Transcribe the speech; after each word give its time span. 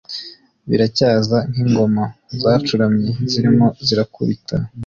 biracyaza, 0.69 1.37
nkingoma 1.51 2.03
zacuramye, 2.41 3.09
zirimo 3.31 3.67
zirakubita 3.85 4.55